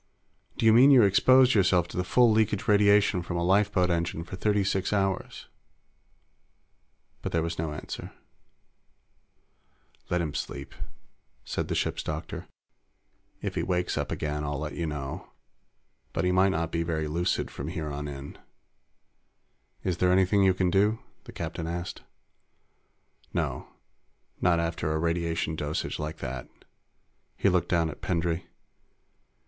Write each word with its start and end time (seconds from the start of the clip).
"Do 0.57 0.65
you 0.65 0.73
mean 0.73 0.89
you 0.89 1.03
exposed 1.03 1.53
yourself 1.53 1.87
to 1.89 1.95
the 1.95 2.03
full 2.03 2.31
leakage 2.31 2.67
radiation 2.67 3.21
from 3.21 3.37
a 3.37 3.43
lifeboat 3.43 3.91
engine 3.91 4.23
for 4.23 4.35
thirty 4.35 4.63
six 4.63 4.91
hours?" 4.91 5.47
But 7.21 7.31
there 7.31 7.43
was 7.43 7.59
no 7.59 7.71
answer. 7.71 8.11
"Let 10.09 10.19
him 10.19 10.33
sleep," 10.33 10.73
said 11.45 11.67
the 11.67 11.75
ship's 11.75 12.01
doctor. 12.01 12.47
"If 13.43 13.53
he 13.53 13.61
wakes 13.61 13.95
up 13.95 14.11
again, 14.11 14.43
I'll 14.43 14.57
let 14.57 14.73
you 14.73 14.87
know. 14.87 15.29
But 16.13 16.25
he 16.25 16.31
might 16.31 16.49
not 16.49 16.71
be 16.71 16.81
very 16.81 17.07
lucid 17.07 17.51
from 17.51 17.67
here 17.67 17.91
on 17.91 18.07
in." 18.07 18.39
"Is 19.83 19.97
there 19.99 20.11
anything 20.11 20.41
you 20.43 20.55
can 20.55 20.71
do?" 20.71 20.97
the 21.25 21.31
captain 21.31 21.67
asked. 21.67 22.01
"No. 23.35 23.67
Not 24.41 24.59
after 24.59 24.91
a 24.91 24.97
radiation 24.97 25.55
dosage 25.55 25.99
like 25.99 26.17
that." 26.17 26.49
He 27.37 27.49
looked 27.49 27.69
down 27.69 27.87
at 27.87 28.01
Pendray. 28.01 28.47